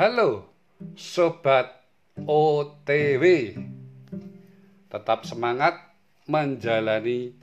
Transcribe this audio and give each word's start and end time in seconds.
Halo 0.00 0.48
Sobat 0.96 1.76
OTW 2.24 3.52
Tetap 4.88 5.28
semangat 5.28 5.76
menjalani 6.24 7.36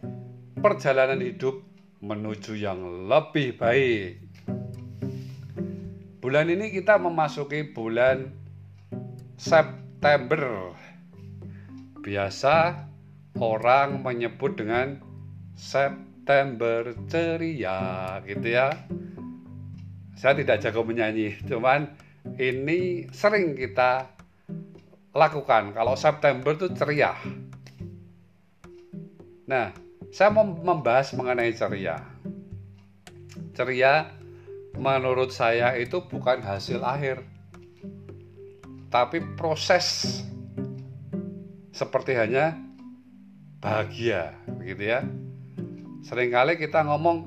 perjalanan 0.58 1.22
hidup 1.22 1.62
menuju 2.02 2.58
yang 2.58 3.06
lebih 3.06 3.62
baik. 3.62 4.26
Bulan 6.18 6.50
ini 6.50 6.74
kita 6.74 6.98
memasuki 6.98 7.62
bulan 7.62 8.34
September. 9.38 10.74
Biasa 12.02 12.74
orang 13.38 14.02
menyebut 14.02 14.58
dengan 14.58 14.98
September 15.54 16.90
ceria 17.06 18.18
gitu 18.26 18.50
ya. 18.50 18.74
Saya 20.18 20.34
tidak 20.42 20.66
jago 20.66 20.82
menyanyi, 20.82 21.38
cuman 21.46 22.07
ini 22.36 23.08
sering 23.16 23.56
kita 23.56 24.12
lakukan 25.16 25.72
kalau 25.72 25.96
September 25.96 26.54
itu 26.54 26.68
ceria. 26.76 27.16
Nah, 29.48 29.72
saya 30.12 30.30
mau 30.30 30.44
membahas 30.44 31.16
mengenai 31.16 31.56
ceria. 31.56 32.04
Ceria 33.56 34.12
menurut 34.78 35.34
saya 35.34 35.74
itu 35.80 36.04
bukan 36.06 36.44
hasil 36.44 36.84
akhir, 36.86 37.26
tapi 38.94 39.24
proses 39.40 40.20
seperti 41.74 42.14
hanya 42.14 42.54
bahagia, 43.58 44.38
begitu 44.62 44.94
ya. 44.94 45.02
Seringkali 46.06 46.62
kita 46.62 46.86
ngomong 46.86 47.26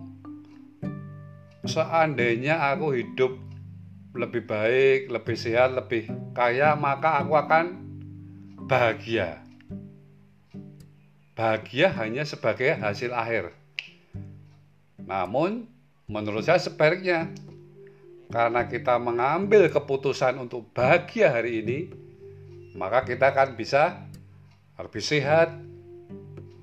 seandainya 1.67 2.71
aku 2.71 2.95
hidup 2.95 3.50
lebih 4.11 4.43
baik, 4.43 5.11
lebih 5.11 5.37
sehat, 5.39 5.75
lebih 5.75 6.11
kaya, 6.35 6.75
maka 6.75 7.23
aku 7.23 7.39
akan 7.39 7.67
bahagia. 8.67 9.39
Bahagia 11.39 11.95
hanya 11.95 12.27
sebagai 12.27 12.75
hasil 12.75 13.15
akhir. 13.15 13.55
Namun, 15.01 15.67
menurut 16.11 16.45
saya 16.45 16.59
sebaliknya, 16.59 17.31
karena 18.31 18.67
kita 18.67 18.99
mengambil 18.99 19.71
keputusan 19.71 20.39
untuk 20.39 20.71
bahagia 20.75 21.35
hari 21.35 21.63
ini, 21.63 21.79
maka 22.79 23.03
kita 23.07 23.35
akan 23.35 23.59
bisa 23.59 24.07
lebih 24.79 25.03
sehat, 25.03 25.55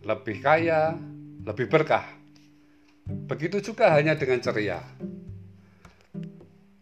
lebih 0.03 0.39
kaya, 0.39 0.95
lebih 1.43 1.67
berkah. 1.67 2.07
Begitu 3.07 3.71
juga 3.71 3.91
hanya 3.95 4.15
dengan 4.15 4.39
ceria. 4.43 4.83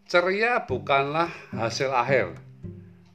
Ceria 0.06 0.61
bukanlah 0.70 1.34
hasil 1.50 1.89
akhir, 1.89 2.38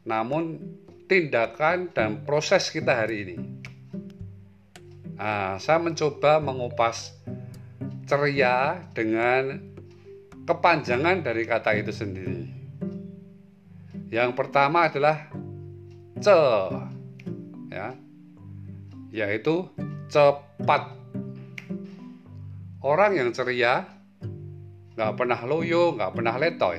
namun 0.02 0.58
tindakan 1.06 1.90
dan 1.94 2.26
proses 2.26 2.66
kita 2.74 2.90
hari 2.90 3.16
ini. 3.26 3.36
Nah, 5.14 5.54
saya 5.62 5.78
mencoba 5.78 6.42
mengupas 6.42 7.14
ceria 8.10 8.82
dengan 8.90 9.62
kepanjangan 10.42 11.22
dari 11.22 11.46
kata 11.46 11.78
itu 11.78 11.94
sendiri. 11.94 12.50
Yang 14.10 14.30
pertama 14.34 14.90
adalah 14.90 15.30
ce, 16.18 16.38
ya, 17.70 17.94
yaitu 19.14 19.70
cepat 20.10 21.00
Orang 22.80 23.12
yang 23.12 23.28
ceria, 23.36 23.84
nggak 24.94 25.12
pernah 25.14 25.40
loyo, 25.46 25.94
nggak 25.94 26.12
pernah 26.14 26.34
letoy. 26.38 26.78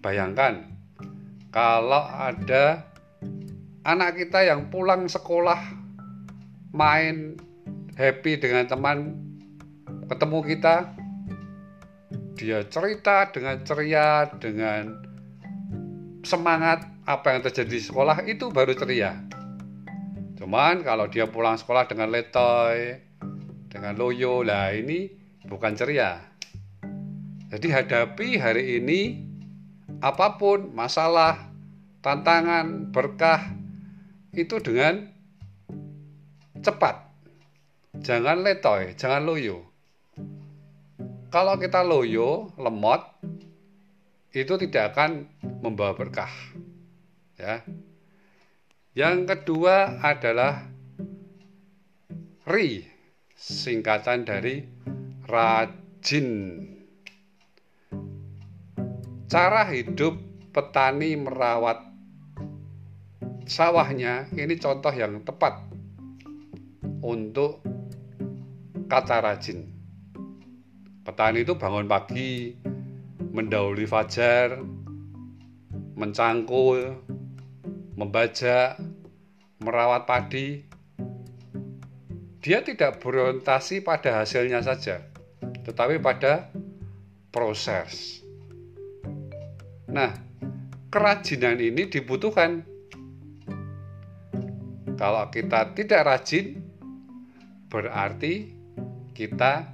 Bayangkan, 0.00 0.64
kalau 1.52 2.04
ada 2.04 2.88
anak 3.84 4.16
kita 4.16 4.46
yang 4.46 4.72
pulang 4.72 5.08
sekolah, 5.10 5.60
main 6.72 7.36
happy 7.98 8.40
dengan 8.40 8.64
teman, 8.64 9.18
ketemu 10.08 10.38
kita, 10.46 10.76
dia 12.38 12.64
cerita 12.70 13.28
dengan 13.28 13.60
ceria, 13.66 14.24
dengan 14.40 14.96
semangat 16.24 16.88
apa 17.04 17.36
yang 17.36 17.42
terjadi 17.44 17.72
di 17.76 17.82
sekolah 17.82 18.24
itu 18.24 18.48
baru 18.48 18.72
ceria. 18.72 19.18
Cuman 20.40 20.80
kalau 20.80 21.04
dia 21.12 21.28
pulang 21.28 21.60
sekolah 21.60 21.84
dengan 21.84 22.08
letoy, 22.08 22.96
dengan 23.68 23.92
loyo 23.98 24.40
lah 24.40 24.72
ini 24.72 25.12
bukan 25.44 25.76
ceria. 25.76 26.29
Jadi 27.50 27.68
hadapi 27.74 28.38
hari 28.38 28.78
ini 28.78 29.26
apa 29.98 30.38
pun 30.38 30.70
masalah, 30.70 31.50
tantangan, 31.98 32.94
berkah 32.94 33.52
itu 34.30 34.62
dengan 34.62 35.10
cepat. 36.62 37.10
Jangan 37.98 38.46
letoy, 38.46 38.94
jangan 38.94 39.26
loyo. 39.26 39.66
Kalau 41.34 41.58
kita 41.58 41.82
loyo, 41.82 42.54
lemot, 42.54 43.02
itu 44.30 44.54
tidak 44.54 44.94
akan 44.94 45.26
membawa 45.62 45.98
berkah. 45.98 46.30
Ya. 47.34 47.66
Yang 48.94 49.26
kedua 49.26 49.98
adalah 50.02 50.70
ri 52.46 52.86
singkatan 53.34 54.22
dari 54.26 54.66
rajin. 55.26 56.28
Cara 59.30 59.62
hidup 59.70 60.18
petani 60.50 61.14
merawat 61.14 61.86
sawahnya 63.46 64.26
ini 64.34 64.58
contoh 64.58 64.90
yang 64.90 65.22
tepat 65.22 65.70
untuk 66.98 67.62
kata 68.90 69.22
rajin. 69.22 69.70
Petani 71.06 71.46
itu 71.46 71.54
bangun 71.54 71.86
pagi, 71.86 72.58
mendahului 73.30 73.86
fajar, 73.86 74.58
mencangkul, 75.94 76.98
membajak, 77.94 78.82
merawat 79.62 80.10
padi, 80.10 80.66
dia 82.42 82.66
tidak 82.66 82.98
berorientasi 82.98 83.86
pada 83.86 84.26
hasilnya 84.26 84.58
saja, 84.58 85.06
tetapi 85.62 86.02
pada 86.02 86.50
proses. 87.30 88.26
Nah, 89.90 90.14
kerajinan 90.88 91.58
ini 91.58 91.90
dibutuhkan. 91.90 92.62
Kalau 94.94 95.24
kita 95.32 95.74
tidak 95.74 96.06
rajin, 96.06 96.60
berarti 97.66 98.54
kita 99.16 99.70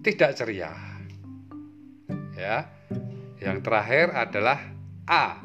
tidak 0.00 0.30
ceria. 0.36 0.72
Ya. 2.34 2.72
Yang 3.40 3.58
terakhir 3.64 4.06
adalah 4.16 4.58
A. 5.08 5.40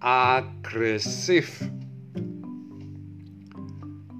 Agresif 0.00 1.60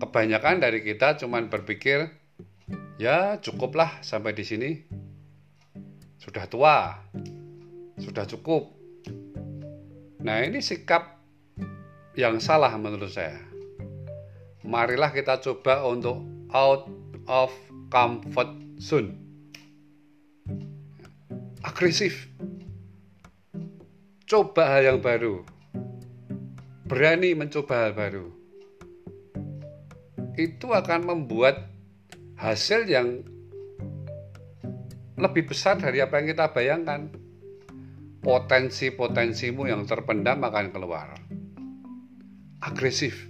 kebanyakan 0.00 0.59
dari 0.59 0.82
kita 0.82 1.15
cuman 1.22 1.47
berpikir 1.47 2.10
ya 2.99 3.38
cukuplah 3.38 4.03
sampai 4.03 4.34
di 4.34 4.43
sini. 4.43 4.70
Sudah 6.19 6.50
tua. 6.50 6.99
Sudah 8.00 8.26
cukup. 8.26 8.79
Nah, 10.20 10.44
ini 10.44 10.60
sikap 10.60 11.16
yang 12.16 12.41
salah 12.41 12.76
menurut 12.76 13.08
saya. 13.08 13.41
Marilah 14.64 15.10
kita 15.10 15.41
coba 15.41 15.84
untuk 15.88 16.20
out 16.53 16.86
of 17.25 17.50
comfort 17.88 18.53
zone. 18.76 19.17
Agresif. 21.64 22.28
Coba 24.28 24.78
hal 24.78 24.94
yang 24.94 25.00
baru. 25.00 25.43
Berani 26.87 27.32
mencoba 27.32 27.88
hal 27.88 27.93
baru 27.96 28.40
itu 30.40 30.72
akan 30.72 31.05
membuat 31.05 31.69
hasil 32.40 32.88
yang 32.88 33.20
lebih 35.20 35.52
besar 35.52 35.76
dari 35.76 36.00
apa 36.00 36.17
yang 36.17 36.32
kita 36.32 36.49
bayangkan. 36.49 37.12
Potensi-potensimu 38.20 39.64
yang 39.64 39.88
terpendam 39.88 40.44
akan 40.44 40.67
keluar. 40.72 41.17
Agresif. 42.61 43.28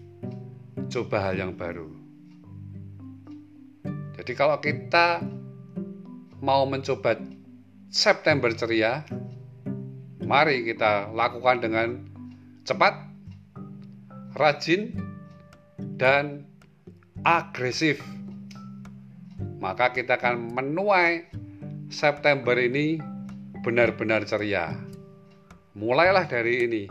Coba 0.90 1.30
hal 1.30 1.38
yang 1.38 1.54
baru. 1.54 1.86
Jadi 4.18 4.32
kalau 4.34 4.58
kita 4.58 5.22
mau 6.42 6.66
mencoba 6.66 7.14
September 7.90 8.50
ceria, 8.50 9.06
mari 10.26 10.66
kita 10.66 11.14
lakukan 11.14 11.62
dengan 11.62 11.88
cepat, 12.66 12.94
rajin, 14.34 14.94
dan 15.98 16.46
agresif. 17.26 18.00
Maka 19.60 19.92
kita 19.92 20.16
akan 20.16 20.56
menuai 20.56 21.28
September 21.92 22.56
ini 22.56 22.96
benar-benar 23.60 24.24
ceria. 24.24 24.72
mulailah 25.76 26.24
dari 26.26 26.64
ini. 26.64 26.84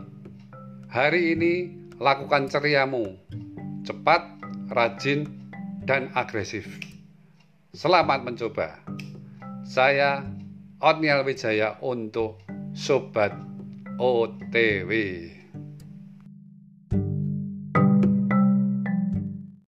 Hari 0.90 1.34
ini 1.34 1.54
lakukan 1.98 2.50
ceriamu, 2.50 3.18
cepat, 3.86 4.26
rajin, 4.70 5.26
dan 5.86 6.14
agresif. 6.14 6.66
Selamat 7.74 8.22
mencoba. 8.26 8.82
Saya 9.66 10.26
Otniel 10.82 11.26
Wijaya 11.26 11.78
untuk 11.82 12.42
Sobat 12.74 13.34
OTW. 13.98 14.92